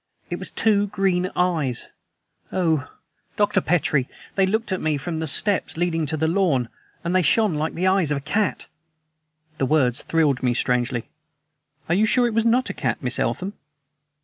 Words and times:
It 0.31 0.39
was 0.39 0.49
two 0.49 0.87
green 0.87 1.29
eyes! 1.35 1.87
Oh! 2.51 2.89
Dr. 3.37 3.61
Petrie, 3.61 4.09
they 4.33 4.47
looked 4.47 4.71
up 4.71 4.77
at 4.77 4.81
me 4.81 4.97
from 4.97 5.19
the 5.19 5.27
steps 5.27 5.77
leading 5.77 6.07
to 6.07 6.17
the 6.17 6.27
lawn. 6.27 6.69
And 7.03 7.15
they 7.15 7.21
shone 7.21 7.53
like 7.53 7.75
the 7.75 7.85
eyes 7.85 8.09
of 8.09 8.17
a 8.17 8.21
cat." 8.21 8.65
The 9.59 9.67
words 9.67 10.01
thrilled 10.01 10.41
me 10.41 10.55
strangely. 10.55 11.07
"Are 11.87 11.93
you 11.93 12.07
sure 12.07 12.25
it 12.25 12.33
was 12.33 12.47
not 12.47 12.71
a 12.71 12.73
cat, 12.73 12.97
Miss 13.03 13.19
Eltham?" 13.19 13.53